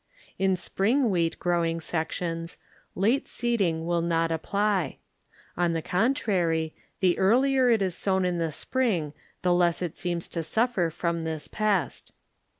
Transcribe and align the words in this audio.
In 0.39 0.55
rpringwheat 0.55 1.37
growing 1.37 1.79
sections, 1.79 2.57
late 2.95 3.27
seeding 3.27 3.85
will 3.85 4.01
not 4.01 4.31
apply; 4.31 4.97
on 5.55 5.73
the 5.73 5.81
contrary, 5.83 6.73
the 7.01 7.19
earlier 7.19 7.69
it 7.69 7.83
is 7.83 7.93
sown 7.93 8.25
in 8.25 8.41
Ihe 8.41 8.51
spring, 8.51 9.13
the 9.43 9.53
less 9.53 9.79
it 9.79 9.99
seems 9.99 10.27
to 10.29 10.41
suffer 10.41 10.89
from 10.89 11.23
this 11.23 11.47
pest. 11.47 12.13